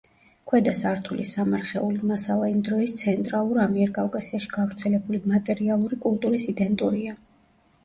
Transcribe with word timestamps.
ქვედა 0.51 0.71
სართულის 0.77 1.33
სამარხეული 1.35 2.07
მასალა 2.11 2.47
იმ 2.53 2.63
დროის 2.71 2.95
ცენტრალურ 3.03 3.61
ამიერკავკასიაში 3.67 4.51
გავრცელებული 4.57 5.23
მატერიალური 5.37 6.03
კულტურის 6.09 6.51
იდენტურია. 6.57 7.17